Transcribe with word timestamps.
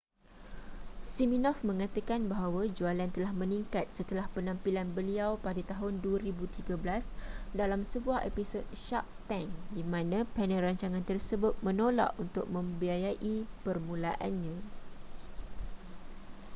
siminoff 1.13 1.59
mengatakan 1.69 2.21
bahawa 2.33 2.61
jualan 2.77 3.09
telah 3.15 3.29
meningkat 3.41 3.85
setelah 3.97 4.25
penampilan 4.35 4.87
beliau 4.97 5.31
pada 5.45 5.61
tahun 5.71 5.93
2013 6.05 6.73
dalam 7.59 7.81
sebuah 7.91 8.19
episod 8.29 8.65
shark 8.89 9.05
tank 9.29 9.49
di 9.77 9.83
mana 9.93 10.19
panel 10.35 10.63
rancangan 10.67 11.03
tersebut 11.09 11.53
menolak 11.65 12.11
untuk 12.23 12.45
membiayai 12.55 13.35
permulaannya 13.65 14.55